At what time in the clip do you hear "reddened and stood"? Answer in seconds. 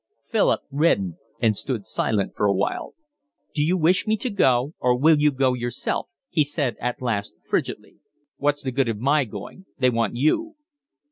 0.71-1.85